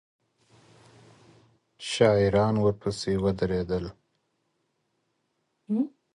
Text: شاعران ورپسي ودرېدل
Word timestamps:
شاعران 1.93 2.55
ورپسي 2.63 3.13
ودرېدل 3.23 3.85